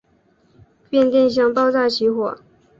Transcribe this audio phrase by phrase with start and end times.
[0.89, 2.39] 变电箱爆炸起火。